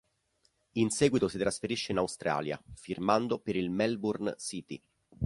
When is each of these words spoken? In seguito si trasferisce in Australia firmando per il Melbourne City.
In 0.77 0.89
seguito 0.89 1.27
si 1.27 1.37
trasferisce 1.37 1.91
in 1.91 1.99
Australia 1.99 2.59
firmando 2.73 3.37
per 3.37 3.55
il 3.55 3.69
Melbourne 3.69 4.33
City. 4.39 4.81